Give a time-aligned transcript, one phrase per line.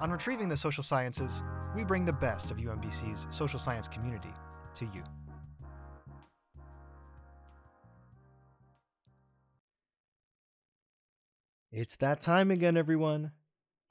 [0.00, 1.42] on Retrieving the Social Sciences,
[1.74, 4.32] we bring the best of UMBC's social science community
[4.74, 5.02] to you.
[11.72, 13.32] It's that time again, everyone.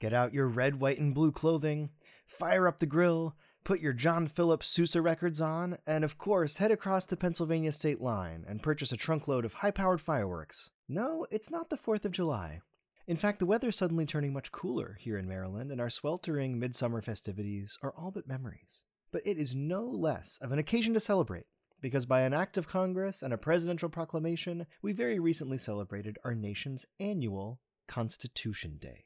[0.00, 1.90] Get out your red, white, and blue clothing,
[2.26, 6.70] fire up the grill, put your John Philip Sousa records on, and of course, head
[6.70, 10.70] across the Pennsylvania state line and purchase a trunkload of high powered fireworks.
[10.88, 12.60] No, it's not the 4th of July.
[13.06, 17.00] In fact, the weather's suddenly turning much cooler here in Maryland, and our sweltering midsummer
[17.00, 18.82] festivities are all but memories.
[19.12, 21.46] But it is no less of an occasion to celebrate,
[21.80, 26.34] because by an act of Congress and a presidential proclamation, we very recently celebrated our
[26.34, 29.04] nation's annual Constitution Day.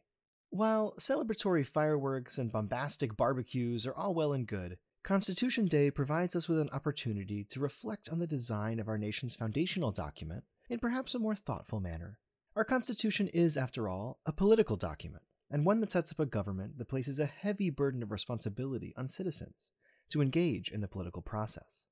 [0.48, 6.48] While celebratory fireworks and bombastic barbecues are all well and good, Constitution Day provides us
[6.48, 11.14] with an opportunity to reflect on the design of our nation's foundational document in perhaps
[11.14, 12.18] a more thoughtful manner.
[12.56, 16.78] Our Constitution is, after all, a political document, and one that sets up a government
[16.78, 19.70] that places a heavy burden of responsibility on citizens
[20.10, 21.86] to engage in the political process.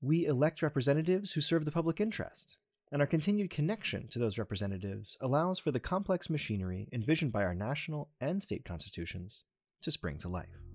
[0.00, 2.56] We elect representatives who serve the public interest,
[2.92, 7.54] and our continued connection to those representatives allows for the complex machinery envisioned by our
[7.54, 9.42] national and state constitutions
[9.82, 10.65] to spring to life.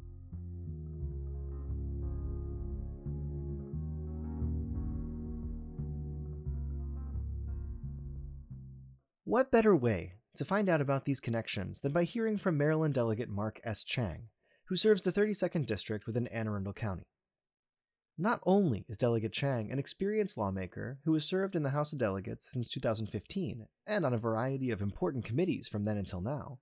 [9.32, 13.30] What better way to find out about these connections than by hearing from Maryland delegate
[13.30, 13.82] Mark S.
[13.82, 14.28] Chang,
[14.66, 17.06] who serves the 32nd District within Anne Arundel County?
[18.18, 22.00] Not only is Delegate Chang an experienced lawmaker who has served in the House of
[22.00, 26.60] Delegates since 2015 and on a variety of important committees from then until now,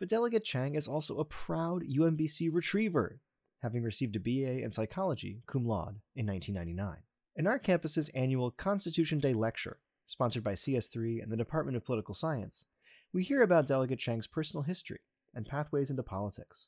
[0.00, 3.20] but Delegate Chang is also a proud UMBC retriever,
[3.62, 7.04] having received a BA in psychology cum laude in 1999.
[7.36, 9.78] In our campus's annual Constitution Day lecture,
[10.10, 12.64] sponsored by CS3 and the Department of Political Science,
[13.12, 14.98] we hear about Delegate Chang's personal history
[15.32, 16.66] and pathways into politics,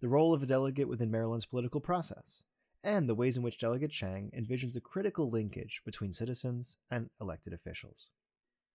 [0.00, 2.44] the role of a delegate within Maryland's political process,
[2.84, 7.52] and the ways in which Delegate Chang envisions the critical linkage between citizens and elected
[7.52, 8.10] officials.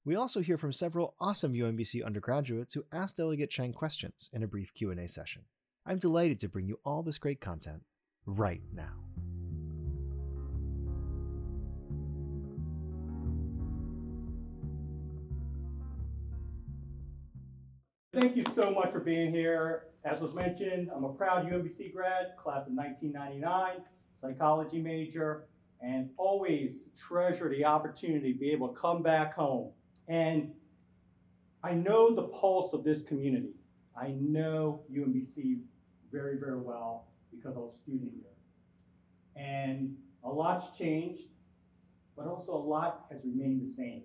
[0.03, 4.47] We also hear from several awesome UMBC undergraduates who asked Delegate Chang questions in a
[4.47, 5.43] brief Q&A session.
[5.85, 7.83] I'm delighted to bring you all this great content
[8.25, 9.30] right now.
[18.13, 19.83] Thank you so much for being here.
[20.03, 23.85] As was mentioned, I'm a proud UMBC grad, class of 1999,
[24.19, 25.45] psychology major,
[25.79, 29.71] and always treasure the opportunity to be able to come back home.
[30.09, 30.51] And
[31.63, 33.53] I know the pulse of this community.
[33.95, 35.61] I know UMBC
[36.11, 39.41] very, very well because I was a student here.
[39.41, 39.95] And
[40.25, 41.29] a lot's changed,
[42.17, 44.01] but also a lot has remained the same.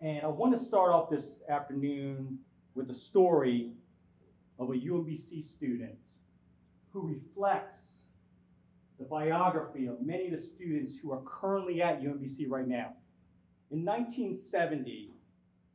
[0.00, 2.38] And I want to start off this afternoon
[2.74, 3.72] with the story
[4.58, 5.94] of a UMBC student
[6.92, 8.02] who reflects
[8.98, 12.92] the biography of many of the students who are currently at UMBC right now.
[13.70, 15.10] In 1970,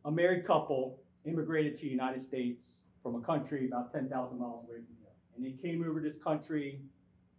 [0.05, 4.77] a married couple immigrated to the United States from a country about 10,000 miles away
[4.77, 5.11] from here.
[5.35, 6.79] And they came over this country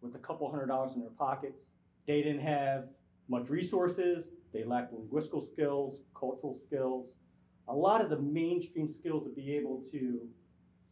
[0.03, 1.71] with a couple hundred dollars in their pockets.
[2.07, 2.89] They didn't have
[3.29, 4.33] much resources.
[4.53, 7.17] They lacked linguistic skills, cultural skills,
[7.69, 10.21] a lot of the mainstream skills to be able to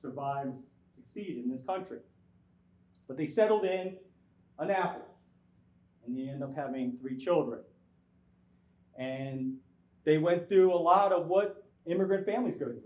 [0.01, 0.49] survive,
[0.95, 1.99] succeed in this country.
[3.09, 3.97] But they settled in
[4.59, 5.07] Annapolis,
[6.07, 7.61] and they end up having three children.
[8.99, 9.57] And
[10.05, 12.83] they went through a lot of what immigrant families go through.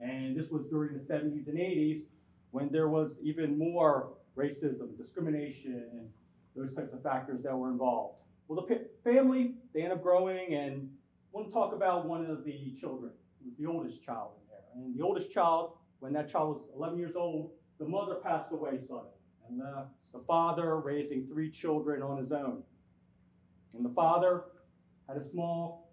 [0.00, 2.02] And this was during the 70s and 80s
[2.50, 6.08] when there was even more racism, discrimination, and
[6.54, 8.18] those types of factors that were involved.
[8.48, 10.90] Well, the family, they end up growing and
[11.36, 13.12] want to talk about one of the children.
[13.40, 14.62] It was the oldest child in there.
[14.74, 18.78] And the oldest child, when that child was 11 years old, the mother passed away
[18.80, 19.10] suddenly
[19.48, 22.62] and the father raising three children on his own.
[23.74, 24.44] And the father
[25.06, 25.92] had a small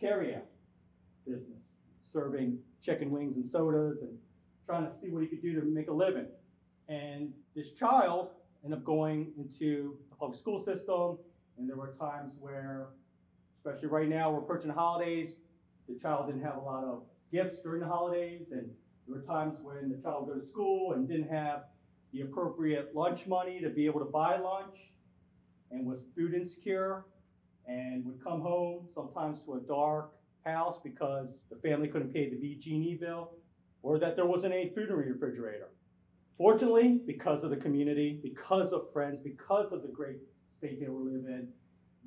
[0.00, 0.50] carry-out
[1.24, 1.68] business,
[2.02, 4.18] serving chicken wings and sodas and
[4.66, 6.26] trying to see what he could do to make a living.
[6.88, 8.30] And this child
[8.64, 11.18] ended up going into the public school system,
[11.56, 12.88] and there were times where
[13.64, 15.36] especially right now, we're approaching the holidays.
[15.88, 18.68] The child didn't have a lot of gifts during the holidays, and
[19.06, 21.64] There were times when the child would go to school and didn't have
[22.12, 24.92] the appropriate lunch money to be able to buy lunch
[25.70, 27.04] and was food insecure
[27.66, 30.12] and would come home sometimes to a dark
[30.44, 33.30] house because the family couldn't pay the BG&E bill
[33.82, 35.68] or that there wasn't any food in the refrigerator.
[36.36, 40.18] Fortunately, because of the community, because of friends, because of the great
[40.58, 41.48] state that we live in,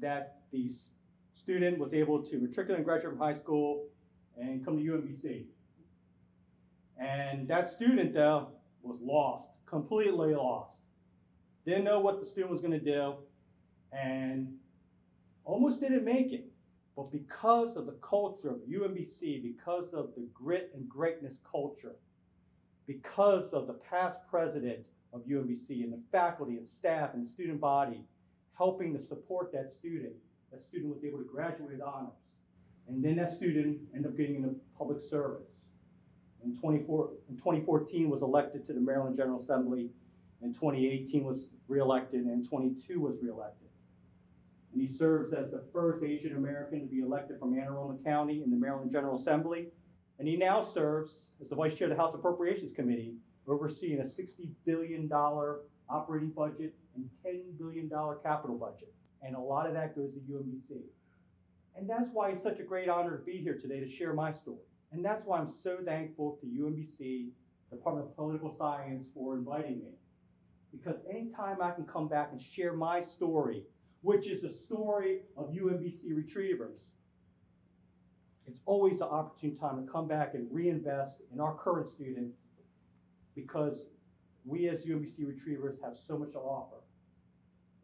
[0.01, 0.69] that the
[1.35, 3.87] student was able to matriculate and graduate from high school
[4.37, 5.45] and come to UMBC.
[6.97, 8.47] And that student, though,
[8.81, 10.77] was lost, completely lost.
[11.65, 13.15] Didn't know what the student was going to do,
[13.91, 14.53] and
[15.43, 16.45] almost didn't make it.
[16.95, 21.95] But because of the culture of UMBC, because of the grit and greatness culture,
[22.87, 28.05] because of the past president of UMBC and the faculty and staff and student body
[28.57, 30.13] helping to support that student,
[30.51, 32.13] that student was able to graduate with honors.
[32.87, 35.47] And then that student ended up getting into public service.
[36.43, 39.89] In, 24, in 2014 was elected to the Maryland General Assembly.
[40.41, 43.67] In 2018 was reelected, and 22 was reelected.
[44.71, 48.43] And he serves as the first Asian American to be elected from Anne Arundel County
[48.43, 49.67] in the Maryland General Assembly.
[50.19, 53.15] And he now serves as the vice chair of the House Appropriations Committee,
[53.47, 55.11] overseeing a $60 billion
[55.89, 57.89] operating budget and $10 billion
[58.23, 58.93] capital budget.
[59.21, 60.81] And a lot of that goes to UMBC.
[61.75, 64.31] And that's why it's such a great honor to be here today to share my
[64.31, 64.59] story.
[64.91, 67.29] And that's why I'm so thankful to UMBC,
[67.69, 69.91] Department of Political Science, for inviting me.
[70.71, 73.63] Because anytime I can come back and share my story,
[74.01, 76.93] which is the story of UMBC retrievers,
[78.45, 82.37] it's always an opportune time to come back and reinvest in our current students
[83.35, 83.89] because
[84.45, 86.77] we as UMBC retrievers have so much to offer.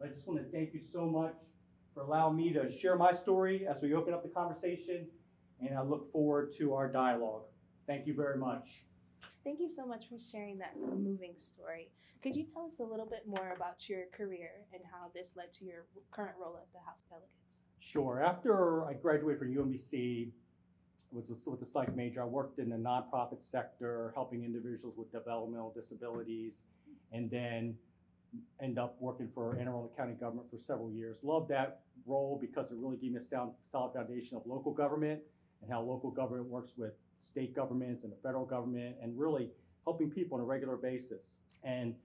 [0.03, 1.35] I just want to thank you so much
[1.93, 5.05] for allowing me to share my story as we open up the conversation,
[5.59, 7.43] and I look forward to our dialogue.
[7.85, 8.83] Thank you very much.
[9.43, 11.91] Thank you so much for sharing that moving story.
[12.23, 15.51] Could you tell us a little bit more about your career and how this led
[15.53, 17.61] to your current role at the House of Delegates?
[17.79, 18.23] Sure.
[18.23, 20.29] After I graduated from UMBC,
[21.11, 22.21] I was with the psych major.
[22.21, 26.61] I worked in the nonprofit sector, helping individuals with developmental disabilities,
[27.11, 27.75] and then
[28.61, 31.17] end up working for Anne Arundel County government for several years.
[31.23, 35.21] Loved that role because it really gave me a sound, solid foundation of local government
[35.61, 39.49] and how local government works with state governments and the federal government, and really
[39.83, 41.21] helping people on a regular basis.
[41.63, 41.95] And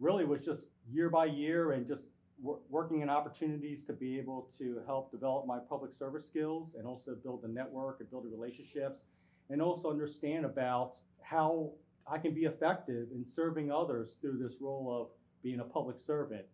[0.00, 2.08] really was just year by year and just
[2.42, 7.14] working in opportunities to be able to help develop my public service skills and also
[7.14, 9.04] build a network and build relationships
[9.50, 11.70] and also understand about how
[12.10, 15.10] I can be effective in serving others through this role of
[15.42, 16.44] being a public servant.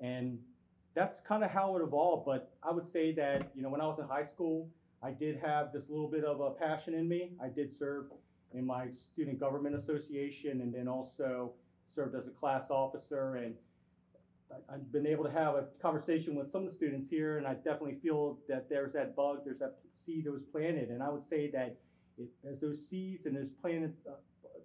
[0.00, 0.38] And
[0.94, 2.26] that's kind of how it evolved.
[2.26, 4.68] But I would say that, you know, when I was in high school,
[5.02, 7.32] I did have this little bit of a passion in me.
[7.42, 8.06] I did serve
[8.52, 11.52] in my student government association and then also
[11.90, 13.54] served as a class officer and
[14.70, 17.54] I've been able to have a conversation with some of the students here, and I
[17.54, 20.90] definitely feel that there's that bug, there's that seed that was planted.
[20.90, 21.76] And I would say that
[22.16, 24.12] it, as those seeds and those planted, uh,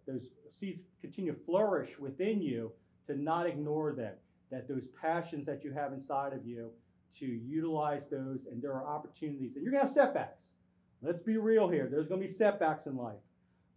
[0.07, 2.71] those seeds continue to flourish within you,
[3.07, 4.13] to not ignore them.
[4.51, 6.71] That those passions that you have inside of you,
[7.19, 10.53] to utilize those, and there are opportunities, and you're gonna have setbacks.
[11.01, 11.87] Let's be real here.
[11.89, 13.21] There's gonna be setbacks in life,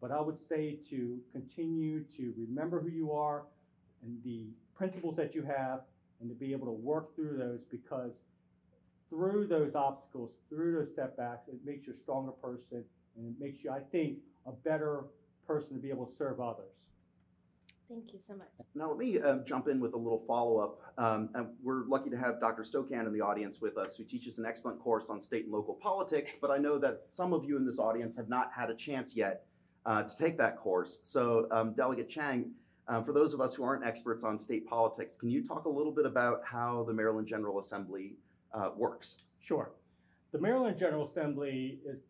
[0.00, 3.44] but I would say to continue to remember who you are
[4.02, 5.82] and the principles that you have
[6.20, 8.12] and to be able to work through those because
[9.10, 12.84] through those obstacles, through those setbacks, it makes you a stronger person
[13.16, 15.04] and it makes you, I think, a better
[15.46, 16.88] person to be able to serve others.
[17.88, 18.48] Thank you so much.
[18.74, 20.80] Now, let me um, jump in with a little follow up.
[20.98, 22.62] Um, and we're lucky to have Dr.
[22.62, 25.74] Stokan in the audience with us, who teaches an excellent course on state and local
[25.74, 26.36] politics.
[26.40, 29.16] But I know that some of you in this audience have not had a chance
[29.16, 29.44] yet
[29.84, 30.98] uh, to take that course.
[31.02, 32.50] So, um, Delegate Chang,
[32.88, 35.70] um, for those of us who aren't experts on state politics, can you talk a
[35.70, 38.16] little bit about how the Maryland General Assembly
[38.52, 39.18] uh, works?
[39.40, 39.70] Sure.
[40.32, 42.00] The Maryland General Assembly is,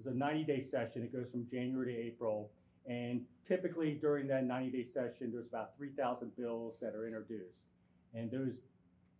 [0.00, 1.02] is a 90 day session.
[1.02, 2.50] It goes from January to April.
[2.88, 7.66] And typically during that 90 day session, there's about 3,000 bills that are introduced.
[8.14, 8.54] And those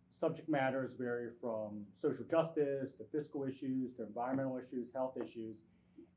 [0.09, 5.57] subject matters vary from social justice to fiscal issues to environmental issues, health issues.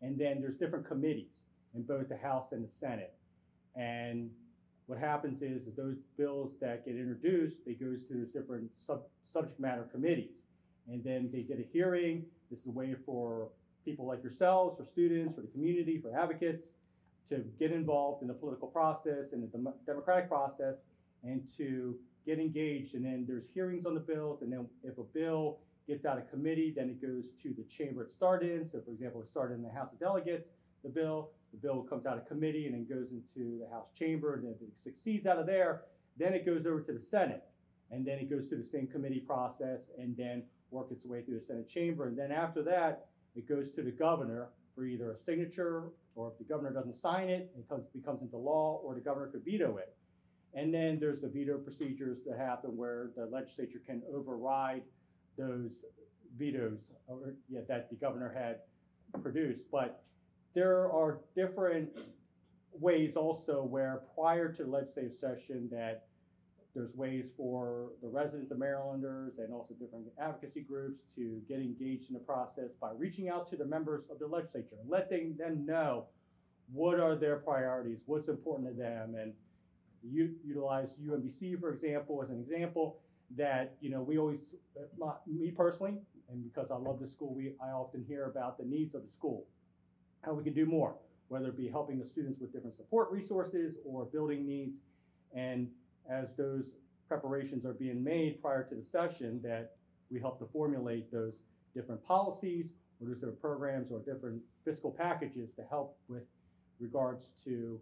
[0.01, 3.15] And then there's different committees in both the House and the Senate.
[3.77, 4.31] And
[4.87, 9.03] what happens is, is those bills that get introduced, they goes to those different sub,
[9.33, 10.39] subject matter committees.
[10.89, 12.25] And then they get a hearing.
[12.51, 13.49] This is a way for
[13.85, 16.73] people like yourselves, or students, or the community, for advocates
[17.29, 20.79] to get involved in the political process and the dem- democratic process
[21.23, 21.97] and to
[22.27, 22.95] get engaged.
[22.95, 24.43] And then there's hearings on the bills.
[24.43, 28.03] And then if a bill gets out of committee, then it goes to the chamber
[28.03, 28.65] it started in.
[28.65, 30.49] So, for example, it started in the House of Delegates,
[30.83, 34.35] the bill, the bill comes out of committee and then goes into the House chamber,
[34.35, 35.83] and if it succeeds out of there,
[36.17, 37.45] then it goes over to the Senate.
[37.91, 41.41] And then it goes through the same committee process and then work its way through
[41.41, 42.07] the Senate chamber.
[42.07, 46.39] And then after that, it goes to the governor for either a signature, or if
[46.39, 49.77] the governor doesn't sign it, it comes, becomes into law, or the governor could veto
[49.77, 49.95] it.
[50.55, 54.83] And then there's the veto procedures that happen where the legislature can override
[55.39, 55.85] those
[56.37, 58.59] vetoes or, yeah, that the governor had
[59.23, 59.65] produced.
[59.71, 60.03] But
[60.55, 61.91] there are different
[62.73, 66.07] ways also where prior to the legislative session that
[66.75, 72.11] there's ways for the residents of Marylanders and also different advocacy groups to get engaged
[72.11, 76.07] in the process by reaching out to the members of the legislature letting them know
[76.73, 79.33] what are their priorities, what's important to them, and
[80.03, 83.01] u- utilize UMBC, for example, as an example
[83.37, 85.99] that, you know, we always, uh, me personally,
[86.29, 89.09] and because I love the school, we, I often hear about the needs of the
[89.11, 89.47] school,
[90.23, 90.95] how we can do more,
[91.29, 94.81] whether it be helping the students with different support resources or building needs.
[95.35, 95.69] And
[96.11, 96.77] as those
[97.09, 99.73] preparations are being made prior to the session, that
[100.11, 101.43] we help to formulate those
[101.75, 106.25] different policies or those different programs or different fiscal packages to help with
[106.81, 107.81] regards to,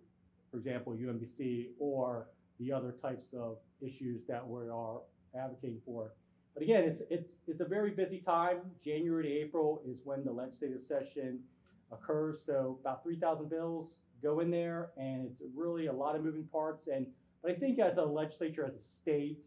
[0.51, 2.29] for example, UMBC or
[2.61, 5.01] the other types of issues that we are
[5.37, 6.13] advocating for.
[6.55, 8.59] But again, it's, it's, it's a very busy time.
[8.85, 11.41] January to April is when the legislative session
[11.93, 12.43] occurs.
[12.45, 16.89] So about 3,000 bills go in there, and it's really a lot of moving parts.
[16.89, 17.07] And
[17.43, 19.45] but I think as a legislature, as a state,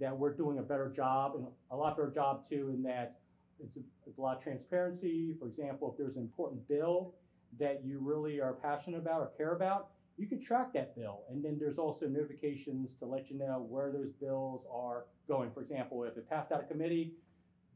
[0.00, 3.18] that we're doing a better job and a lot better job too, in that
[3.60, 5.34] it's a, it's a lot of transparency.
[5.38, 7.14] For example, if there's an important bill
[7.58, 11.22] that you really are passionate about or care about, you can track that bill.
[11.30, 15.50] And then there's also notifications to let you know where those bills are going.
[15.50, 17.14] For example, if it passed out of committee,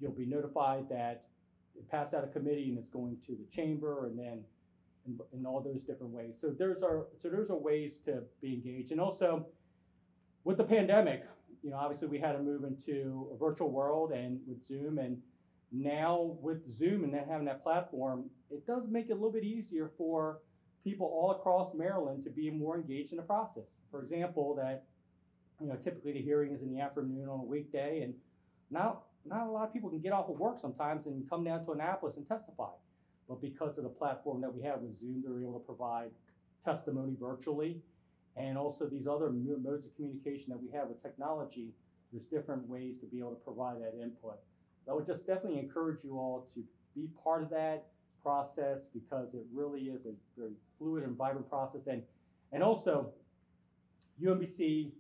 [0.01, 1.25] you'll be notified that
[1.77, 4.45] it passed out of committee and it's going to the chamber and then
[5.07, 6.39] in, in all those different ways.
[6.41, 8.93] So there's our so there's our ways to be engaged.
[8.93, 9.47] And also
[10.45, 11.25] with the pandemic,
[11.63, 15.19] you know, obviously we had to move into a virtual world and with Zoom and
[15.71, 19.45] now with Zoom and then having that platform, it does make it a little bit
[19.45, 20.41] easier for
[20.85, 23.65] people all across Maryland to be more engaged in the process.
[23.91, 24.85] For example, that
[25.61, 28.15] you know, typically the hearing is in the afternoon on a weekday, and
[28.71, 31.65] not not a lot of people can get off of work sometimes and come down
[31.65, 32.71] to Annapolis and testify.
[33.29, 36.11] But because of the platform that we have with Zoom, they're able to provide
[36.65, 37.81] testimony virtually,
[38.37, 41.73] and also these other modes of communication that we have with technology.
[42.13, 44.39] There's different ways to be able to provide that input.
[44.89, 46.63] I would just definitely encourage you all to
[46.95, 47.87] be part of that
[48.23, 51.87] process because it really is a very fluid and vibrant process.
[51.87, 52.03] And
[52.53, 53.13] and also,
[54.23, 54.93] UMBC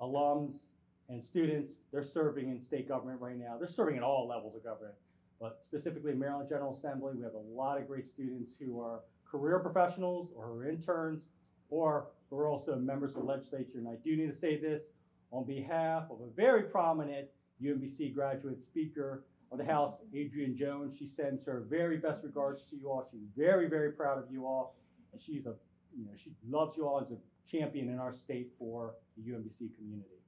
[0.00, 0.66] alums
[1.08, 3.56] and students, they're serving in state government right now.
[3.58, 4.94] They're serving at all levels of government,
[5.40, 9.58] but specifically Maryland General Assembly, we have a lot of great students who are career
[9.58, 11.28] professionals or interns
[11.70, 13.78] or who are also members of the legislature.
[13.78, 14.90] And I do need to say this
[15.32, 17.28] on behalf of a very prominent
[17.62, 20.96] UMBC graduate speaker of the House, Adrienne Jones.
[20.96, 23.08] She sends her very best regards to you all.
[23.10, 24.76] She's very, very proud of you all.
[25.12, 25.54] And she's a,
[25.96, 27.16] you know, she loves you all as a
[27.48, 30.23] champion in our state for the UMBC community.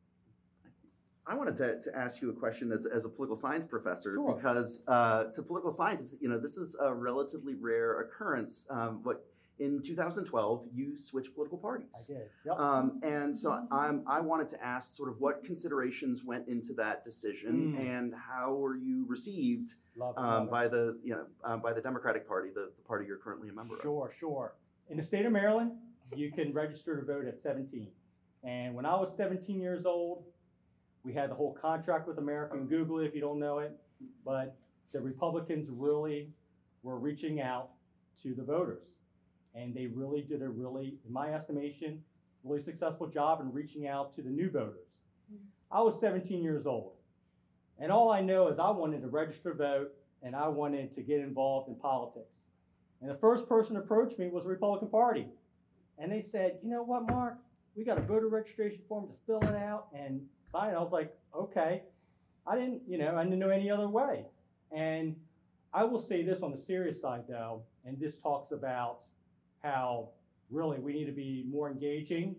[1.27, 4.35] I wanted to, to ask you a question as, as a political science professor Sure.
[4.35, 8.67] because uh, to political scientists, you know, this is a relatively rare occurrence.
[8.71, 9.25] Um, what
[9.59, 12.11] in 2012 you switched political parties.
[12.11, 12.29] I did.
[12.45, 12.59] Yep.
[12.61, 17.03] um, and so I'm, I wanted to ask sort of what considerations went into that
[17.03, 17.81] decision Mm.
[17.81, 21.81] and how were you received love, um, love by the you know um, by the
[21.81, 23.81] Democratic Party, the, the party you're currently a member of.
[23.81, 24.53] Sure, sure.
[24.91, 25.73] In the state of Maryland,
[26.15, 27.89] you can register to vote at 17.
[28.45, 30.25] And when I was 17 years old,
[31.07, 33.73] we had the whole contract with American Google if you don't know it.
[34.25, 34.57] But
[34.93, 36.31] the Republicans really
[36.83, 37.71] were reaching out
[38.23, 38.97] to the voters.
[39.55, 42.03] And they really did a really, in my estimation,
[42.43, 45.01] really successful job in reaching out to the new voters.
[45.71, 46.93] I was 17 years old.
[47.79, 51.21] And all I know is I wanted to register vote and I wanted to get
[51.21, 52.41] involved in politics.
[53.01, 55.27] And the first person approached me was the Republican Party.
[55.99, 57.39] And they said, you know what, Mark?
[57.77, 60.75] We got a voter registration form, to fill it out and sign.
[60.75, 61.83] I was like, okay.
[62.47, 64.25] I didn't, you know, I didn't know any other way.
[64.73, 65.17] And
[65.75, 69.05] I will say this on the serious side though, and this talks about
[69.63, 70.11] how
[70.51, 72.37] really we need to be more engaging,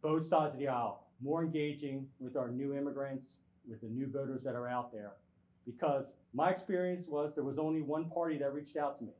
[0.00, 3.36] both sides of the aisle, more engaging with our new immigrants,
[3.68, 5.12] with the new voters that are out there.
[5.66, 9.12] Because my experience was there was only one party that reached out to me.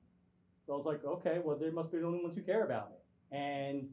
[0.65, 2.91] So I was like, okay, well, they must be the only ones who care about
[2.91, 2.97] me.
[3.39, 3.89] And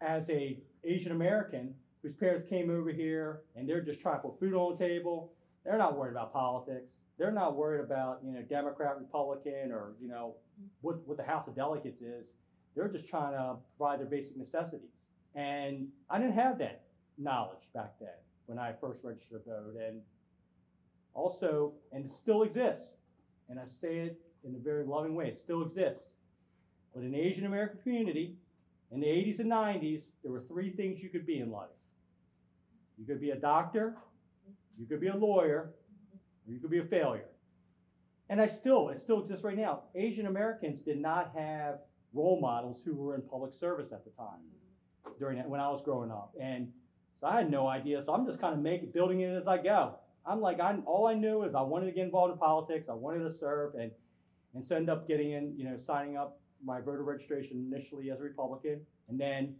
[0.00, 4.38] as a Asian American whose parents came over here and they're just trying to put
[4.38, 5.32] food on the table,
[5.64, 6.92] they're not worried about politics.
[7.18, 10.34] They're not worried about, you know, Democrat, Republican, or, you know,
[10.82, 12.34] what, what the House of Delegates is.
[12.74, 14.90] They're just trying to provide their basic necessities.
[15.34, 16.82] And I didn't have that
[17.18, 18.08] knowledge back then
[18.46, 19.74] when I first registered to vote.
[19.84, 20.02] And
[21.14, 22.94] also, and it still exists.
[23.48, 26.10] And I say it in a very loving way, it still exists.
[26.94, 28.36] But in the Asian American community,
[28.92, 31.68] in the 80s and 90s, there were three things you could be in life.
[32.98, 33.96] You could be a doctor,
[34.78, 35.74] you could be a lawyer,
[36.46, 37.28] or you could be a failure.
[38.28, 39.82] And I still, it still exists right now.
[39.94, 41.80] Asian Americans did not have
[42.12, 44.40] role models who were in public service at the time
[45.18, 46.32] during that when I was growing up.
[46.40, 46.72] And
[47.20, 48.02] so I had no idea.
[48.02, 49.96] So I'm just kind of making building it as I go.
[50.24, 52.88] I'm like, I'm all I knew is I wanted to get involved in politics.
[52.88, 53.92] I wanted to serve, and
[54.54, 58.20] and so end up getting in, you know, signing up my voter registration initially as
[58.20, 59.54] a Republican, and then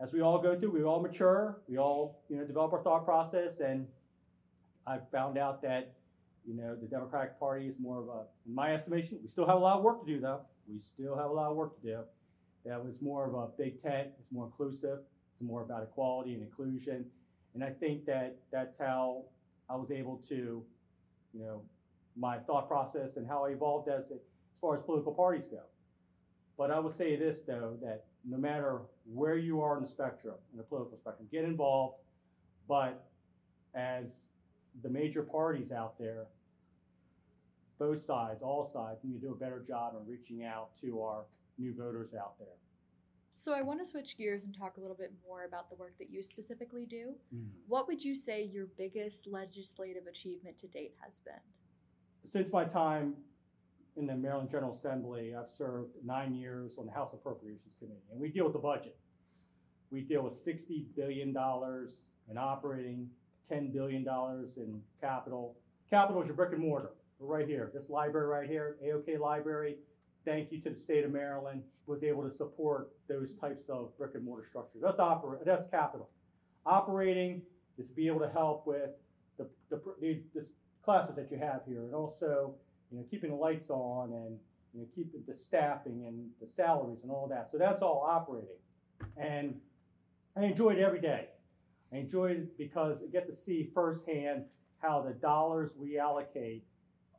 [0.00, 3.04] as we all go through, we all mature, we all you know develop our thought
[3.04, 3.86] process, and
[4.86, 5.94] I found out that
[6.46, 9.56] you know the Democratic Party is more of a, in my estimation, we still have
[9.56, 10.40] a lot of work to do though.
[10.68, 11.98] We still have a lot of work to do.
[12.64, 14.08] That was more of a big tent.
[14.18, 14.98] It's more inclusive.
[15.32, 17.04] It's more about equality and inclusion,
[17.54, 19.24] and I think that that's how
[19.68, 20.62] I was able to,
[21.32, 21.62] you know,
[22.16, 24.20] my thought process and how I evolved as as
[24.60, 25.60] far as political parties go.
[26.58, 30.36] But I will say this though, that no matter where you are in the spectrum,
[30.52, 31.98] in the political spectrum, get involved.
[32.68, 33.06] But
[33.74, 34.28] as
[34.82, 36.26] the major parties out there,
[37.78, 41.24] both sides, all sides, need to do a better job in reaching out to our
[41.58, 42.48] new voters out there.
[43.36, 45.92] So I want to switch gears and talk a little bit more about the work
[45.98, 47.14] that you specifically do.
[47.34, 47.48] Mm-hmm.
[47.68, 51.34] What would you say your biggest legislative achievement to date has been?
[52.24, 53.14] Since my time
[53.96, 58.20] in the Maryland General Assembly, I've served nine years on the House Appropriations Committee, and
[58.20, 58.96] we deal with the budget.
[59.90, 63.08] We deal with sixty billion dollars in operating,
[63.48, 65.56] ten billion dollars in capital.
[65.88, 67.70] Capital is your brick and mortar, right here.
[67.72, 69.76] This library right here, AOK Library.
[70.24, 74.16] Thank you to the state of Maryland, was able to support those types of brick
[74.16, 74.82] and mortar structures.
[74.82, 76.10] That's oper, that's capital.
[76.66, 77.42] Operating
[77.78, 78.90] is to be able to help with
[79.38, 80.46] the, the, the, the
[80.82, 82.56] classes that you have here, and also
[82.96, 84.38] you know, keeping the lights on and
[84.72, 87.50] you know, keeping the staffing and the salaries and all that.
[87.50, 88.56] So that's all operating.
[89.16, 89.54] And
[90.36, 91.28] I enjoyed every day.
[91.92, 94.44] I enjoyed it because I get to see firsthand
[94.78, 96.64] how the dollars we allocate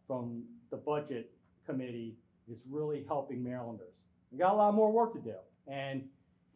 [0.07, 1.31] from the budget
[1.65, 2.15] committee
[2.49, 3.93] is really helping Marylanders.
[4.31, 5.35] We got a lot more work to do.
[5.67, 6.03] And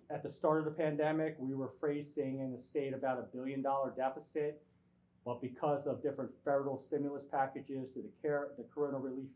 [0.09, 3.61] at the start of the pandemic, we were facing in the state about a billion
[3.61, 4.61] dollar deficit.
[5.25, 9.29] But because of different federal stimulus packages, to the care, the Corona Relief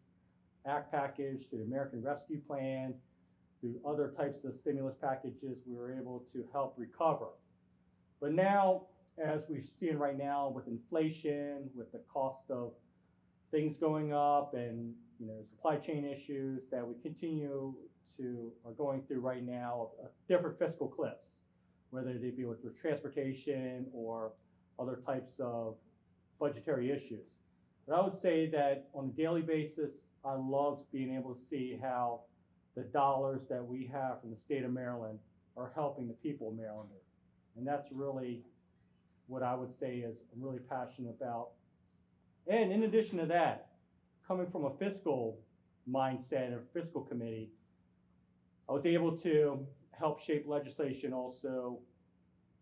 [0.65, 2.95] Act package, to the American Rescue Plan,
[3.61, 7.29] through other types of stimulus packages, we were able to help recover.
[8.19, 8.87] But now,
[9.23, 12.73] as we're seeing right now with inflation, with the cost of
[13.51, 17.73] things going up and you know supply chain issues that we continue
[18.17, 21.37] to are going through right now, uh, different fiscal cliffs,
[21.91, 24.33] whether they be with transportation or
[24.79, 25.75] other types of
[26.39, 27.25] budgetary issues.
[27.87, 31.79] But I would say that on a daily basis, I love being able to see
[31.81, 32.21] how
[32.75, 35.19] the dollars that we have from the state of Maryland
[35.55, 36.89] are helping the people of Maryland.
[37.55, 38.43] And that's really
[39.27, 41.49] what I would say is I'm really passionate about.
[42.47, 43.69] And in addition to that,
[44.27, 45.39] coming from a fiscal
[45.89, 47.49] mindset or fiscal committee,
[48.67, 51.79] I was able to help shape legislation also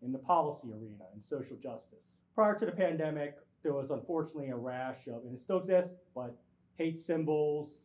[0.04, 2.12] in the policy arena and social justice.
[2.34, 6.36] Prior to the pandemic, there was unfortunately a rash of, and it still exists, but
[6.76, 7.84] hate symbols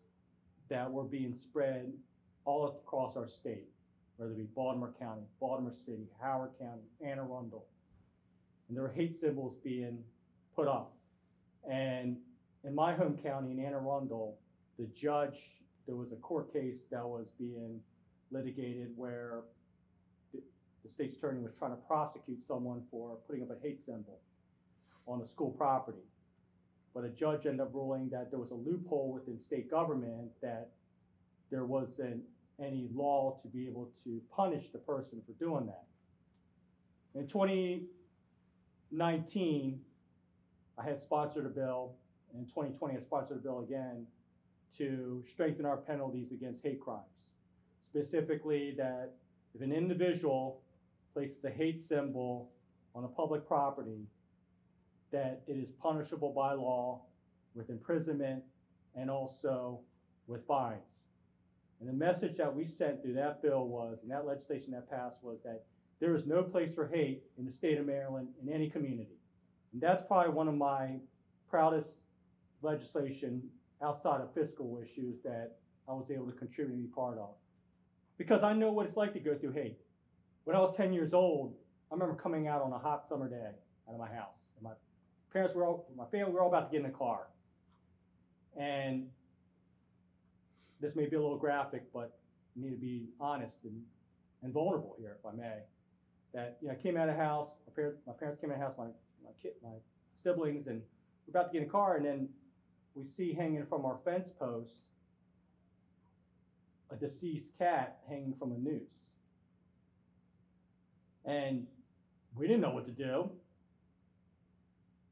[0.69, 1.91] that were being spread
[2.45, 3.69] all across our state,
[4.17, 7.65] whether it be Baltimore County, Baltimore City, Howard County, Anne Arundel.
[8.67, 10.03] And there were hate symbols being
[10.55, 10.93] put up.
[11.69, 12.17] And
[12.63, 14.37] in my home county, in Anne Arundel,
[14.77, 15.39] the judge,
[15.87, 17.79] there was a court case that was being
[18.31, 19.41] litigated where
[20.83, 24.19] the, state's attorney was trying to prosecute someone for putting up a hate symbol
[25.07, 26.07] on a school property.
[26.93, 30.69] But a judge ended up ruling that there was a loophole within state government that
[31.51, 32.23] there wasn't
[32.61, 35.85] any law to be able to punish the person for doing that.
[37.15, 39.81] In 2019,
[40.77, 41.93] I had sponsored a bill.
[42.33, 44.05] In 2020, I sponsored a bill again
[44.77, 47.31] to strengthen our penalties against hate crimes.
[47.89, 49.13] Specifically, that
[49.55, 50.61] if an individual
[51.13, 52.51] places a hate symbol
[52.95, 54.07] on a public property,
[55.11, 57.01] that it is punishable by law
[57.55, 58.43] with imprisonment
[58.95, 59.79] and also
[60.27, 61.03] with fines.
[61.79, 65.23] And the message that we sent through that bill was, and that legislation that passed
[65.23, 65.63] was that
[65.99, 69.17] there is no place for hate in the state of Maryland in any community.
[69.73, 70.99] And that's probably one of my
[71.49, 72.01] proudest
[72.61, 73.41] legislation
[73.81, 77.29] outside of fiscal issues that I was able to contribute and be part of.
[78.19, 79.79] because I know what it's like to go through hate.
[80.49, 81.53] When I was 10 years old,
[81.91, 83.51] I remember coming out on a hot summer day
[83.87, 84.47] out of my house.
[84.55, 84.71] And my
[85.31, 87.27] parents were all, my family were all about to get in the car.
[88.59, 89.09] And
[90.81, 92.17] this may be a little graphic, but
[92.57, 93.79] I need to be honest and,
[94.41, 95.59] and vulnerable here, if I may.
[96.33, 97.53] That you know, I came out of the house.
[97.67, 98.75] My parents, my parents came out of the house.
[98.75, 98.85] My
[99.23, 99.77] my kid, my
[100.17, 100.81] siblings, and
[101.27, 102.27] we're about to get in the car, and then
[102.95, 104.81] we see hanging from our fence post
[106.89, 109.09] a deceased cat hanging from a noose.
[111.29, 111.67] And
[112.35, 113.29] we didn't know what to do.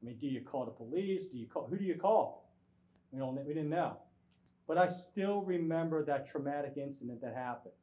[0.02, 1.26] I mean, do you call the police?
[1.26, 2.50] Do you call who do you call?
[3.12, 3.98] We don't we didn't know.
[4.66, 7.74] But I still remember that traumatic incident that happened.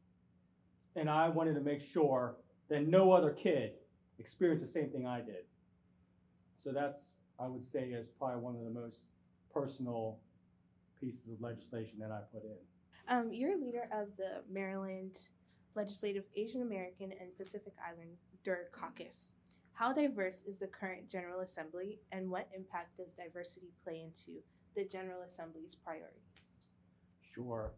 [0.98, 2.36] And I wanted to make sure
[2.70, 3.72] that no other kid
[4.20, 5.46] experienced the same thing I did.
[6.58, 9.02] So that's I would say is probably one of the most
[9.54, 10.20] personal
[11.00, 12.58] pieces of legislation that I put in.
[13.08, 15.20] Um, you're a leader of the Maryland
[15.76, 19.34] Legislative Asian American and Pacific Islander Caucus.
[19.74, 24.40] How diverse is the current General Assembly, and what impact does diversity play into
[24.76, 26.48] the General Assembly's priorities?
[27.34, 27.74] Sure.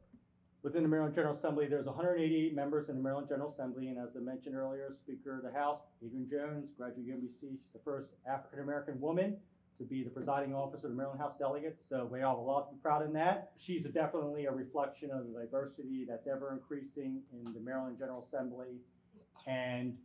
[0.62, 4.16] Within the Maryland General Assembly, there's 188 members in the Maryland General Assembly, and as
[4.16, 7.40] I mentioned earlier, Speaker of the House, Adrienne Jones, graduate of UMBC.
[7.40, 9.38] She's the first African American woman
[9.78, 12.42] to be the presiding officer of the Maryland House Delegates, so we all have a
[12.42, 13.52] lot to be proud in that.
[13.58, 18.20] She's a definitely a reflection of the diversity that's ever increasing in the Maryland General
[18.20, 18.80] Assembly.
[19.46, 19.96] And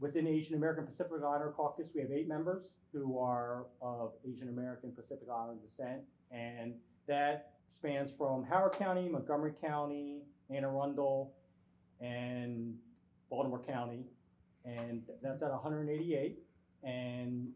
[0.00, 4.92] within Asian American Pacific Islander Caucus, we have eight members who are of Asian American
[4.92, 6.74] Pacific Islander descent, and
[7.06, 11.32] that spans from Howard County, Montgomery County, Anne Arundel,
[12.00, 12.74] and
[13.30, 14.04] Baltimore County,
[14.66, 16.38] and that's at 188.
[16.84, 17.48] And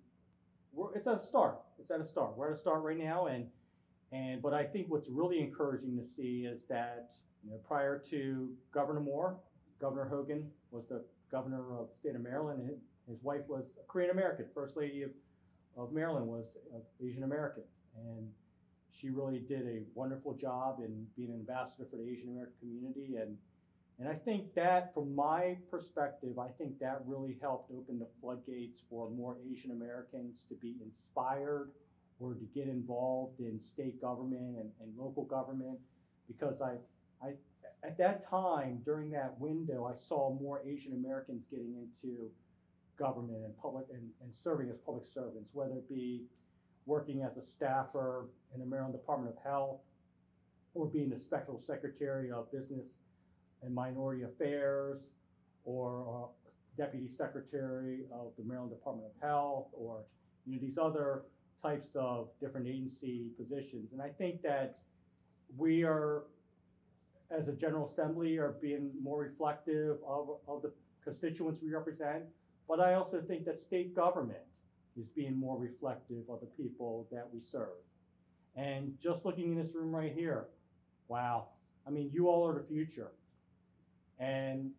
[0.94, 1.58] it's at a start.
[1.78, 2.36] It's at a start.
[2.36, 3.46] We're at a start right now, and
[4.12, 7.12] and but I think what's really encouraging to see is that
[7.44, 9.36] you know prior to Governor Moore,
[9.80, 12.76] Governor Hogan was the governor of the state of Maryland, and
[13.08, 14.46] his wife was Korean American.
[14.54, 15.10] First lady of,
[15.76, 17.64] of Maryland was uh, Asian American,
[17.96, 18.28] and
[18.90, 23.16] she really did a wonderful job in being an ambassador for the Asian American community
[23.20, 23.36] and
[23.98, 28.82] and I think that from my perspective, I think that really helped open the floodgates
[28.90, 31.70] for more Asian Americans to be inspired
[32.20, 35.78] or to get involved in state government and, and local government.
[36.28, 36.74] Because I
[37.22, 37.34] I
[37.82, 42.30] at that time during that window I saw more Asian Americans getting into
[42.98, 46.24] government and public and, and serving as public servants, whether it be
[46.84, 49.80] working as a staffer in the Maryland Department of Health,
[50.74, 52.98] or being the special secretary of business
[53.62, 55.10] and minority affairs,
[55.64, 56.26] or uh,
[56.76, 60.04] deputy secretary of the Maryland Department of Health, or
[60.44, 61.22] you know these other
[61.62, 63.92] types of different agency positions.
[63.92, 64.78] And I think that
[65.56, 66.24] we are,
[67.30, 72.24] as a General Assembly, are being more reflective of, of the constituents we represent.
[72.68, 74.40] But I also think that state government
[74.98, 77.78] is being more reflective of the people that we serve.
[78.56, 80.46] And just looking in this room right here,
[81.08, 81.48] wow.
[81.86, 83.12] I mean, you all are the future.
[84.18, 84.70] And,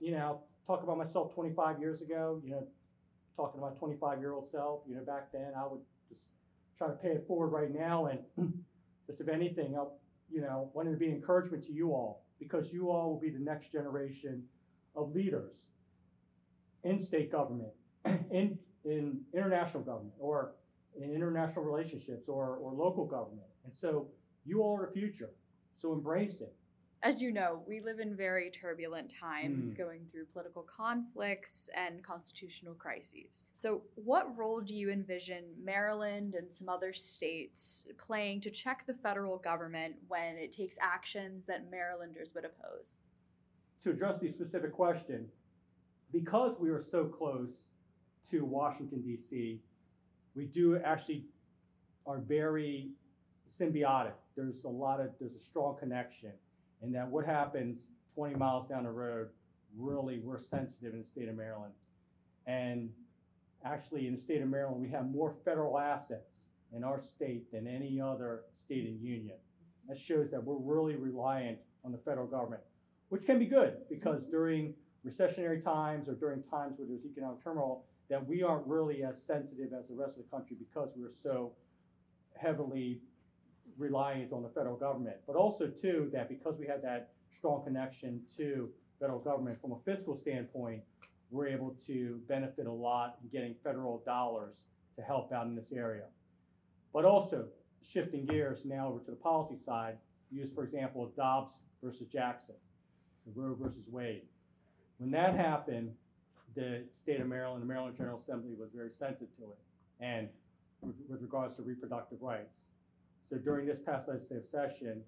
[0.00, 2.66] you know, talk about myself 25 years ago, you know,
[3.36, 6.26] talking about 25 year old self, you know, back then I would just
[6.76, 8.06] try to pay it forward right now.
[8.06, 8.20] And
[9.06, 9.84] just if anything, I,
[10.30, 13.38] you know, wanted to be encouragement to you all because you all will be the
[13.38, 14.44] next generation
[14.94, 15.54] of leaders
[16.84, 17.72] in state government,
[18.30, 20.52] in in international government or
[21.00, 23.46] in international relationships or, or local government.
[23.64, 24.08] And so
[24.44, 25.30] you all are the future.
[25.74, 26.54] So embrace it.
[27.02, 29.76] As you know, we live in very turbulent times Mm.
[29.76, 33.44] going through political conflicts and constitutional crises.
[33.54, 38.94] So, what role do you envision Maryland and some other states playing to check the
[38.94, 42.98] federal government when it takes actions that Marylanders would oppose?
[43.82, 45.30] To address the specific question,
[46.10, 47.70] because we are so close
[48.30, 49.62] to Washington, D.C.,
[50.34, 51.26] we do actually
[52.06, 52.90] are very
[53.48, 54.14] symbiotic.
[54.34, 56.32] There's a lot of, there's a strong connection.
[56.82, 59.28] And that what happens 20 miles down the road,
[59.76, 61.72] really, we're sensitive in the state of Maryland.
[62.46, 62.90] And
[63.64, 67.66] actually, in the state of Maryland, we have more federal assets in our state than
[67.66, 69.36] any other state in the union.
[69.88, 72.62] That shows that we're really reliant on the federal government,
[73.08, 74.30] which can be good because mm-hmm.
[74.32, 74.74] during
[75.06, 79.72] recessionary times or during times where there's economic turmoil, that we aren't really as sensitive
[79.72, 81.52] as the rest of the country because we're so
[82.36, 83.00] heavily
[83.78, 85.16] reliant on the federal government.
[85.26, 88.68] But also too, that because we have that strong connection to
[89.00, 90.82] federal government from a fiscal standpoint,
[91.30, 94.64] we're able to benefit a lot in getting federal dollars
[94.96, 96.04] to help out in this area.
[96.92, 97.46] But also
[97.82, 99.98] shifting gears now over to the policy side,
[100.30, 102.56] use for example Dobbs versus Jackson.
[103.34, 104.22] Roe versus Wade.
[104.98, 105.92] When that happened,
[106.54, 109.58] the state of Maryland, the Maryland General Assembly was very sensitive to it,
[110.00, 110.28] and
[110.82, 112.64] with regards to reproductive rights.
[113.28, 115.02] So during this past legislative session,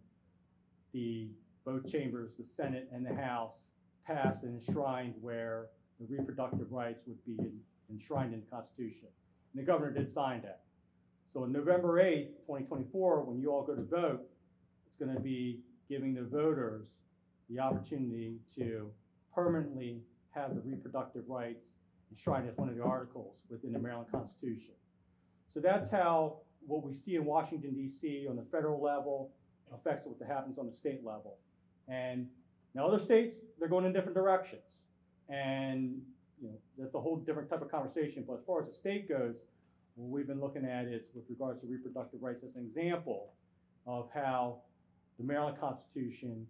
[0.92, 1.28] the
[1.64, 3.54] both chambers, the Senate and the House,
[4.06, 7.38] passed and enshrined where the reproductive rights would be
[7.90, 9.08] enshrined in the Constitution.
[9.52, 10.62] And the governor did sign that.
[11.32, 14.22] So on November 8th, 2024, when you all go to vote,
[14.86, 16.88] it's going to be giving the voters
[17.48, 18.90] the opportunity to
[19.34, 21.68] permanently have the reproductive rights
[22.10, 24.74] enshrined as one of the articles within the Maryland Constitution.
[25.52, 28.26] So that's how what we see in Washington, D.C.
[28.28, 29.32] on the federal level
[29.74, 31.38] affects what happens on the state level.
[31.88, 32.28] And
[32.74, 34.62] now other states, they're going in different directions.
[35.28, 36.00] And
[36.40, 38.24] you know, that's a whole different type of conversation.
[38.26, 39.44] But as far as the state goes,
[39.96, 43.32] what we've been looking at is with regards to reproductive rights as an example
[43.86, 44.60] of how
[45.18, 46.46] the Maryland Constitution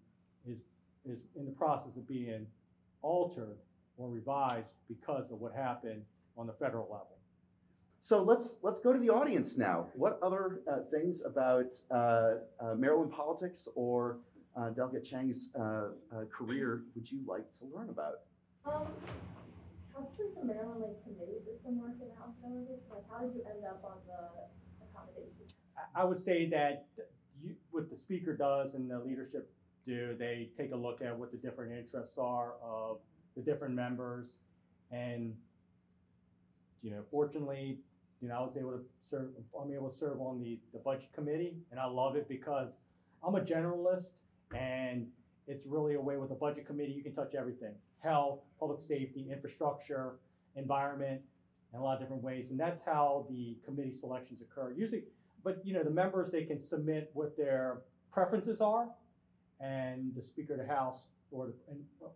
[0.47, 0.59] is,
[1.05, 2.47] is in the process of being
[3.03, 3.57] altered
[3.97, 6.03] or revised because of what happened
[6.37, 7.20] on the federal level.
[8.03, 9.89] So let's let's go to the audience now.
[9.93, 14.17] What other uh, things about uh, uh, Maryland politics or
[14.57, 18.21] uh, Delegate Chang's uh, uh, career would you like to learn about?
[18.65, 18.87] Um,
[19.93, 22.89] how does the Maryland like committee system work in the House of Delegates?
[22.91, 25.45] Like, how did you end up on the accommodation?
[25.77, 26.87] I- I would say that
[27.43, 29.53] you, what the speaker does and the leadership
[29.87, 32.99] do, they take a look at what the different interests are of
[33.37, 34.39] the different members.
[34.91, 35.37] And,
[36.83, 37.79] you know, fortunately,
[38.21, 41.13] you know, I was able to serve, I'm able to serve on the, the budget
[41.13, 42.79] committee and I love it because
[43.27, 44.13] I'm a generalist
[44.55, 45.07] and
[45.47, 47.75] it's really a way with the budget committee, you can touch everything.
[47.99, 50.17] Health, public safety, infrastructure,
[50.57, 51.21] environment,
[51.73, 52.51] and a lot of different ways.
[52.51, 54.73] And that's how the committee selections occur.
[54.73, 55.05] Usually,
[55.43, 58.89] but you know, the members, they can submit what their preferences are.
[59.61, 61.53] And the Speaker of the House, or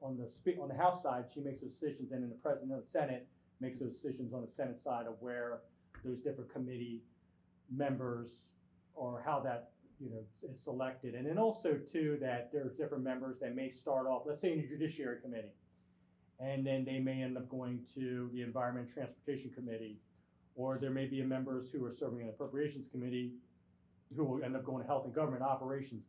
[0.00, 2.80] on the on the House side, she makes those decisions, and then the President of
[2.80, 3.26] the Senate
[3.60, 5.60] makes those decisions on the Senate side of where
[6.04, 7.02] those different committee
[7.74, 8.44] members
[8.94, 11.14] or how that you know is selected.
[11.14, 14.60] And then also too that there's different members that may start off, let's say in
[14.60, 15.52] the Judiciary Committee,
[16.40, 19.98] and then they may end up going to the Environment and Transportation Committee,
[20.56, 23.32] or there may be members who are serving in the Appropriations Committee
[24.16, 26.04] who will end up going to Health and Government Operations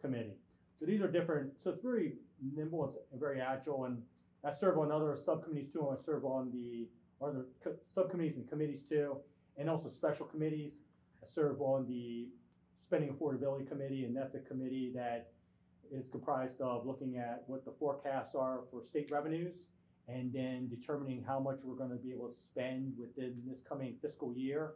[0.00, 0.34] Committee.
[0.78, 1.60] So these are different.
[1.60, 2.14] So it's very
[2.54, 3.84] nimble and very agile.
[3.84, 4.02] And
[4.44, 5.88] I serve on other subcommittees too.
[5.88, 6.88] and I serve on the
[7.24, 9.16] other co- subcommittees and committees too,
[9.56, 10.80] and also special committees.
[11.22, 12.28] I serve on the
[12.76, 15.30] Spending Affordability Committee, and that's a committee that
[15.90, 19.66] is comprised of looking at what the forecasts are for state revenues
[20.08, 23.94] and then determining how much we're going to be able to spend within this coming
[24.02, 24.72] fiscal year.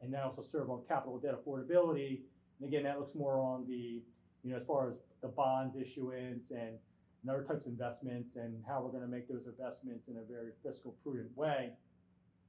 [0.00, 2.20] And then I also serve on capital debt affordability.
[2.58, 4.02] And again, that looks more on the,
[4.42, 6.78] you know, as far as the bonds issuance and,
[7.22, 10.22] and other types of investments and how we're going to make those investments in a
[10.22, 11.70] very fiscal prudent way.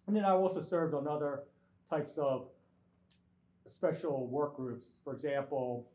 [0.08, 1.44] And then I also served on other
[1.90, 2.48] types of
[3.68, 5.00] special work groups.
[5.04, 5.88] For example,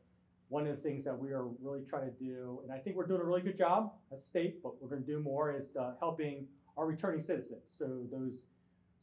[0.48, 3.06] one of the things that we are really trying to do, and I think we're
[3.06, 5.76] doing a really good job as a state, but we're going to do more, is
[5.76, 7.64] uh, helping our returning citizens.
[7.70, 8.44] So those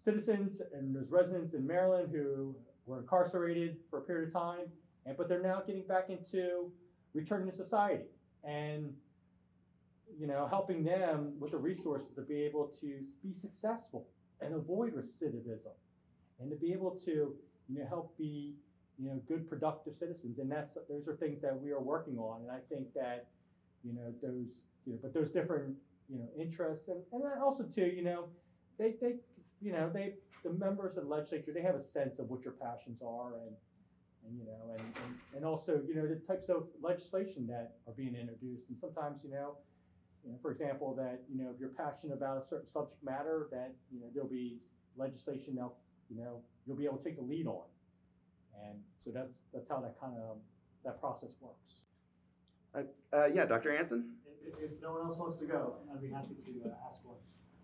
[0.03, 4.67] citizens and those residents in Maryland who were incarcerated for a period of time,
[5.05, 6.71] and but they're now getting back into
[7.13, 8.05] returning to society
[8.43, 8.93] and
[10.17, 14.07] you know helping them with the resources to be able to be successful
[14.41, 15.73] and avoid recidivism
[16.39, 17.33] and to be able to
[17.69, 18.55] you know help be
[18.97, 22.41] you know good productive citizens and that's those are things that we are working on
[22.41, 23.27] and i think that
[23.83, 25.75] you know those you know but those different
[26.09, 28.25] you know interests and and also too you know
[28.77, 29.15] they they
[29.61, 30.13] you know they
[30.43, 33.55] the members of the legislature they have a sense of what your passions are and
[34.27, 37.93] and you know and, and and also you know the types of legislation that are
[37.93, 39.57] being introduced and sometimes you know
[40.25, 43.47] you know, for example, that you know, if you're passionate about a certain subject matter,
[43.51, 44.57] that you know there'll be
[44.97, 45.69] legislation that
[46.09, 47.65] you know you'll be able to take the lead on,
[48.65, 50.37] and so that's that's how that kind of
[50.83, 51.81] that process works.
[53.13, 53.71] Uh, yeah, Dr.
[53.71, 54.15] Anson.
[54.45, 57.15] If, if no one else wants to go, I'd be happy to uh, ask one.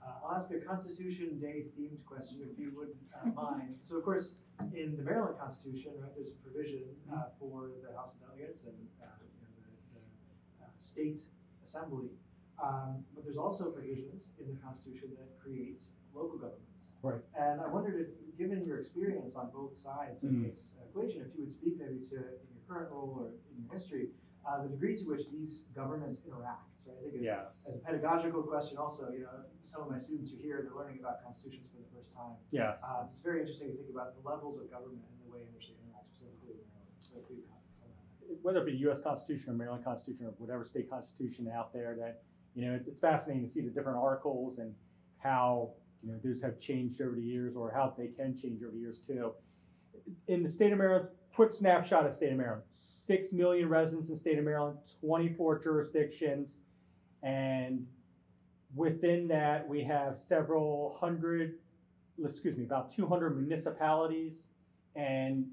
[0.02, 3.76] Uh, I'll ask a Constitution Day themed question if you wouldn't uh, mind.
[3.82, 4.36] So, of course,
[4.74, 8.78] in the Maryland Constitution, right, there's a provision uh, for the House of Delegates and
[9.02, 9.52] uh, you know,
[9.93, 10.00] the,
[10.60, 11.21] the uh, state
[11.63, 12.10] assembly.
[12.62, 16.93] Um, but there's also provisions in the Constitution that creates local governments.
[17.02, 17.21] Right.
[17.38, 20.45] And I wondered if, given your experience on both sides of Mhm.
[20.45, 23.71] this equation, if you would speak maybe to in your current role or in your
[23.71, 24.12] history,
[24.45, 26.80] uh, the degree to which these governments interact.
[26.80, 27.63] So I think it's, Yes.
[27.67, 31.00] as a pedagogical question, also, you know, some of my students are here, they're learning
[31.00, 32.36] about constitutions for the first time.
[32.52, 32.84] Yes.
[32.84, 35.54] Uh, it's very interesting to think about the levels of government and the way in
[35.54, 36.95] which they interact, specifically in Maryland.
[37.00, 37.89] So if you comment on
[38.30, 38.43] that.
[38.43, 39.02] Whether it be U.S.
[39.02, 42.24] Constitution or Maryland Constitution or whatever state constitution out there, that
[42.56, 44.74] you know, it's, it's fascinating to see the different articles and
[45.20, 45.72] how
[46.04, 48.80] you know those have changed over the years or how they can change over the
[48.80, 49.34] years too.
[50.28, 54.18] In the state of Maryland, quick snapshot of state of Maryland: six million residents in
[54.18, 56.62] state of Maryland, 24 jurisdictions,
[57.24, 57.86] and
[58.76, 61.56] within that we have several hundred,
[62.24, 64.48] excuse me, about 200 municipalities,
[64.96, 65.46] and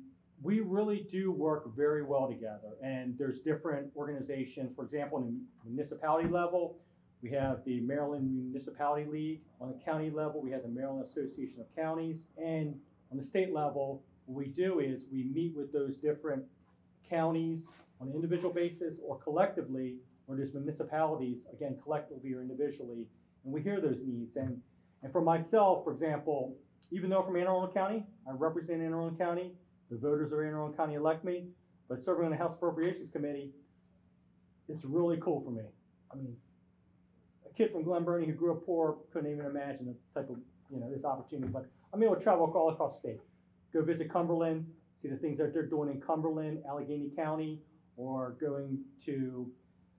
[0.42, 2.76] we really do work very well together.
[2.82, 4.74] And there's different organizations.
[4.74, 6.78] For example, in the municipality level,
[7.22, 9.40] we have the Maryland Municipality League.
[9.60, 12.26] On the county level, we have the Maryland Association of Counties.
[12.36, 12.78] And
[13.10, 16.44] on the state level, what we do is we meet with those different
[17.08, 17.66] counties
[18.00, 23.06] on an individual basis or collectively, or there's municipalities, again, collectively or individually,
[23.44, 24.36] and we hear those needs.
[24.36, 24.60] And,
[25.02, 26.56] and for myself, for example,
[26.92, 29.52] even though from Anne Arundel County, I represent Anne Arundel County,
[29.90, 31.48] the voters of Anne Arundel County elect me,
[31.88, 33.50] but serving on the House Appropriations Committee,
[34.68, 35.62] it's really cool for me.
[36.12, 36.36] I mean,
[37.58, 40.36] kid from Glen Burnie who grew up poor couldn't even imagine the type of,
[40.70, 43.20] you know, this opportunity, but I'm able to travel all across the state.
[43.72, 47.60] Go visit Cumberland, see the things that they're doing in Cumberland, Allegany County,
[47.96, 49.50] or going to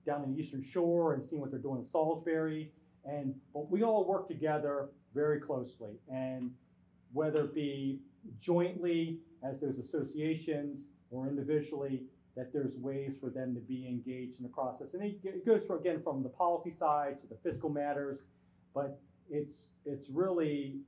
[0.06, 2.72] down in the Eastern Shore and seeing what they're doing in Salisbury.
[3.04, 5.92] And but we all work together very closely.
[6.10, 6.52] And
[7.12, 8.00] whether it be
[8.40, 12.04] jointly as those associations or individually,
[12.36, 14.94] that there's ways for them to be engaged in the process.
[14.94, 18.24] And it goes from, again from the policy side to the fiscal matters,
[18.74, 20.80] but it's it's really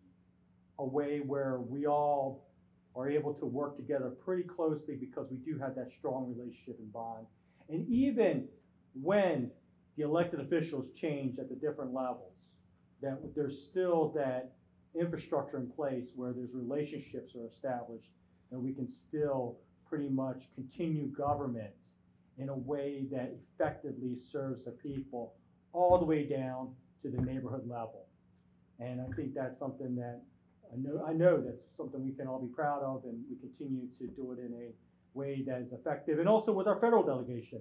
[0.79, 2.49] a way where we all
[2.95, 6.93] are able to work together pretty closely because we do have that strong relationship and
[6.93, 7.27] bond.
[7.69, 8.49] And even
[8.95, 9.51] when
[9.97, 12.35] the elected officials change at the different levels,
[13.01, 14.53] that there's still that
[14.99, 18.11] infrastructure in place where there's relationships are established
[18.51, 19.59] and we can still
[19.93, 21.75] pretty much continue government
[22.39, 25.35] in a way that effectively serves the people
[25.75, 26.71] all the way down
[27.03, 28.07] to the neighborhood level.
[28.81, 30.23] And I think that's something that
[30.73, 33.87] I know, I know that's something we can all be proud of, and we continue
[33.99, 34.73] to do it in a
[35.13, 36.19] way that is effective.
[36.19, 37.61] And also with our federal delegation.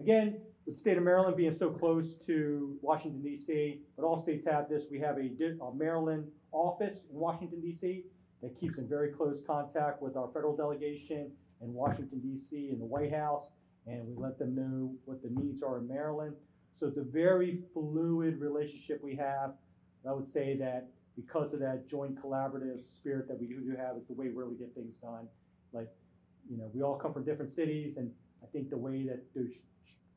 [0.00, 4.46] Again, with the state of Maryland being so close to Washington, D.C., but all states
[4.46, 4.86] have this.
[4.90, 5.28] We have a,
[5.62, 8.04] a Maryland office in Washington, D.C.
[8.40, 12.86] that keeps in very close contact with our federal delegation in Washington, D.C., and the
[12.86, 13.50] White House,
[13.86, 16.34] and we let them know what the needs are in Maryland.
[16.74, 19.54] So it's a very fluid relationship we have.
[20.08, 24.06] I would say that because of that joint collaborative spirit that we do have is
[24.06, 25.26] the way where we get things done.
[25.72, 25.88] Like,
[26.48, 28.10] you know, we all come from different cities, and
[28.42, 29.64] I think the way that those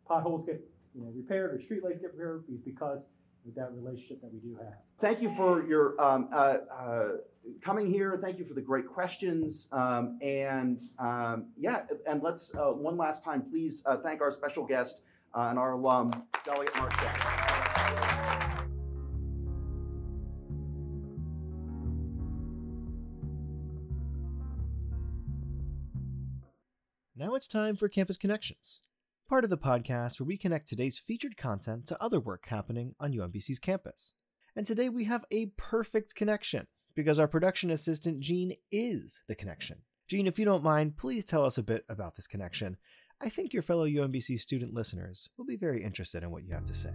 [0.08, 0.62] potholes get
[0.94, 3.06] you know repaired or streetlights get repaired is because
[3.48, 4.74] of that relationship that we do have.
[5.00, 7.10] Thank you for your um, uh, uh,
[7.62, 8.18] coming here.
[8.22, 9.68] Thank you for the great questions.
[9.72, 14.66] Um, and um, yeah, and let's uh, one last time, please uh, thank our special
[14.66, 16.12] guest uh, and our alum,
[16.44, 17.52] Delegate Marquette.
[27.16, 28.82] Now it's time for Campus Connections,
[29.30, 33.14] part of the podcast where we connect today's featured content to other work happening on
[33.14, 34.16] UMBC's campus.
[34.56, 39.78] And today we have a perfect connection because our production assistant, Jean, is the connection.
[40.08, 42.78] Jean, if you don't mind, please tell us a bit about this connection.
[43.22, 46.66] I think your fellow UMBC student listeners will be very interested in what you have
[46.66, 46.92] to say.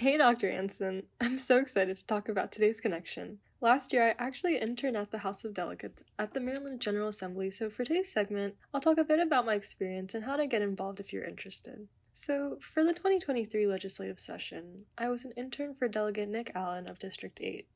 [0.00, 0.50] Hey, Dr.
[0.50, 1.02] Anson.
[1.20, 3.38] I'm so excited to talk about today's connection.
[3.62, 7.50] Last year, I actually interned at the House of Delegates at the Maryland General Assembly,
[7.50, 10.62] so for today's segment, I'll talk a bit about my experience and how to get
[10.62, 11.86] involved if you're interested.
[12.14, 16.98] So, for the 2023 legislative session, I was an intern for Delegate Nick Allen of
[16.98, 17.68] District 8.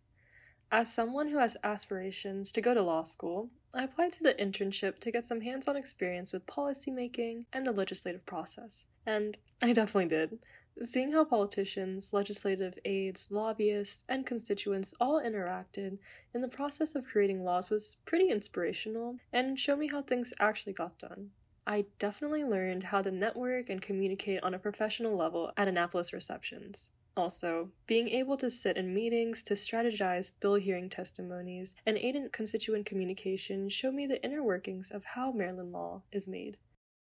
[0.73, 5.01] As someone who has aspirations to go to law school, I applied to the internship
[5.01, 8.87] to get some hands on experience with policymaking and the legislative process.
[9.05, 10.39] And I definitely did.
[10.83, 15.99] Seeing how politicians, legislative aides, lobbyists, and constituents all interacted
[16.35, 20.73] in the process of creating laws was pretty inspirational and showed me how things actually
[20.73, 21.31] got done.
[21.65, 26.91] I definitely learned how to network and communicate on a professional level at Annapolis receptions.
[27.17, 32.29] Also, being able to sit in meetings to strategize bill hearing testimonies and aid in
[32.31, 36.57] constituent communication showed me the inner workings of how Maryland law is made.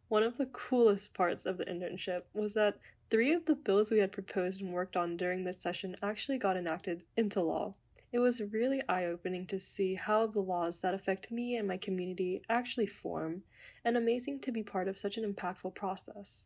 [0.09, 2.77] One of the coolest parts of the internship was that
[3.11, 6.57] Three of the bills we had proposed and worked on during this session actually got
[6.57, 7.75] enacted into law.
[8.13, 11.77] It was really eye opening to see how the laws that affect me and my
[11.77, 13.43] community actually form,
[13.85, 16.45] and amazing to be part of such an impactful process.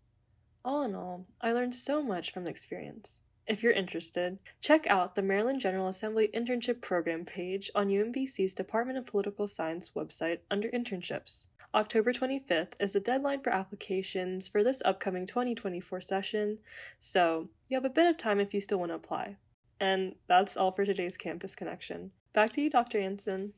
[0.65, 3.21] All in all, I learned so much from the experience.
[3.47, 8.97] If you're interested, check out the Maryland General Assembly Internship Program page on UMBC's Department
[8.97, 11.45] of Political Science website under Internships.
[11.75, 16.59] October 25th is the deadline for applications for this upcoming 2024 session,
[17.01, 19.37] so you have a bit of time if you still want to apply.
[19.81, 22.13] And that's all for today's Campus Connection.
[22.33, 23.01] Back to you, Dr.
[23.01, 23.55] Anson.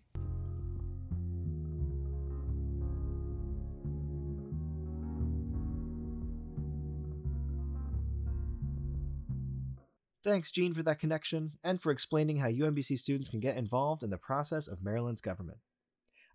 [10.25, 14.09] Thanks, Jean, for that connection and for explaining how UMBC students can get involved in
[14.09, 15.59] the process of Maryland's government.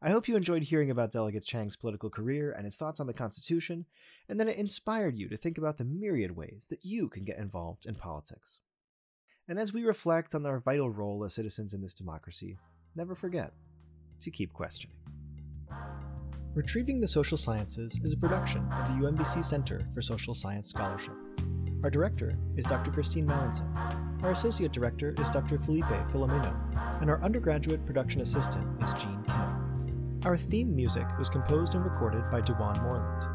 [0.03, 3.13] I hope you enjoyed hearing about Delegate Chang's political career and his thoughts on the
[3.13, 3.85] Constitution,
[4.27, 7.37] and that it inspired you to think about the myriad ways that you can get
[7.37, 8.61] involved in politics.
[9.47, 12.57] And as we reflect on our vital role as citizens in this democracy,
[12.95, 13.53] never forget
[14.21, 14.97] to keep questioning.
[16.55, 21.13] Retrieving the Social Sciences is a production of the UMBC Center for Social Science Scholarship.
[21.83, 22.89] Our director is Dr.
[22.89, 24.23] Christine Mallinson.
[24.23, 25.59] Our associate director is Dr.
[25.59, 26.55] Felipe Filomeno,
[27.01, 29.60] and our undergraduate production assistant is Jean Kim.
[30.23, 33.25] Our theme music was composed and recorded by Dewan Moreland.